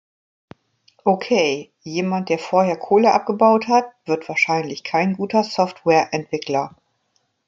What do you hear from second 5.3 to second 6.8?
Softwareentwickler.